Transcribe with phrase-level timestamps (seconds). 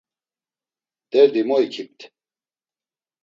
[1.11, 1.99] Derdi mo ikipt.